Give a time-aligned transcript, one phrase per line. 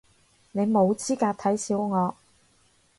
[0.53, 2.15] 你冇資格睇小我